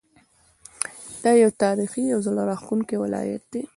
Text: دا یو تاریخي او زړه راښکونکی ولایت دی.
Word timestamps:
دا 1.23 1.31
یو 1.43 1.51
تاریخي 1.63 2.05
او 2.13 2.19
زړه 2.27 2.41
راښکونکی 2.49 2.95
ولایت 3.03 3.43
دی. 3.53 3.61